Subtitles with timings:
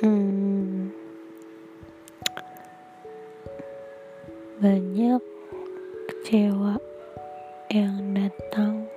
[0.00, 0.88] hmm,
[4.60, 5.22] banyak
[6.08, 6.80] kecewa
[7.68, 8.89] yang datang